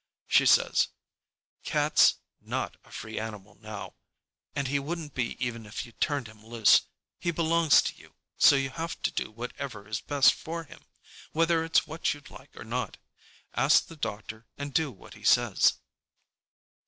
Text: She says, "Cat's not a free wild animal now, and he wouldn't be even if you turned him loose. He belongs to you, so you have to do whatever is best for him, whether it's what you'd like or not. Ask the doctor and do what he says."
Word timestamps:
She 0.25 0.47
says, 0.47 0.87
"Cat's 1.63 2.15
not 2.39 2.75
a 2.83 2.91
free 2.91 3.17
wild 3.17 3.27
animal 3.27 3.55
now, 3.61 3.93
and 4.55 4.67
he 4.67 4.79
wouldn't 4.79 5.13
be 5.13 5.37
even 5.39 5.67
if 5.67 5.85
you 5.85 5.91
turned 5.91 6.25
him 6.25 6.43
loose. 6.43 6.87
He 7.19 7.29
belongs 7.29 7.83
to 7.83 7.95
you, 7.95 8.15
so 8.35 8.55
you 8.55 8.71
have 8.71 8.99
to 9.03 9.11
do 9.11 9.29
whatever 9.29 9.87
is 9.87 10.01
best 10.01 10.33
for 10.33 10.63
him, 10.63 10.85
whether 11.33 11.63
it's 11.63 11.85
what 11.85 12.15
you'd 12.15 12.31
like 12.31 12.57
or 12.57 12.63
not. 12.65 12.97
Ask 13.53 13.85
the 13.89 13.95
doctor 13.95 14.47
and 14.57 14.73
do 14.73 14.89
what 14.91 15.13
he 15.13 15.23
says." 15.23 15.73